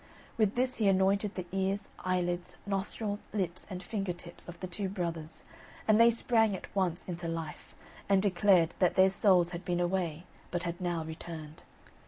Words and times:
With 0.35 0.55
this 0.55 0.77
he 0.77 0.87
anointed 0.87 1.35
the 1.35 1.45
ears, 1.51 1.87
eyelids, 1.99 2.55
nostrils, 2.65 3.23
lips, 3.35 3.67
and 3.69 3.83
finger 3.83 4.13
tips, 4.13 4.47
of 4.49 4.59
the 4.59 4.65
two 4.65 4.89
brothers, 4.89 5.43
and 5.87 6.01
they 6.01 6.09
sprang 6.09 6.55
at 6.55 6.75
once 6.75 7.05
into 7.07 7.27
life, 7.27 7.75
and 8.09 8.19
declared 8.19 8.73
that 8.79 8.95
their 8.95 9.11
souls 9.11 9.51
had 9.51 9.63
been 9.63 9.79
away, 9.79 10.23
but 10.49 10.63
had 10.63 10.81
now 10.81 11.03
returned. 11.03 11.61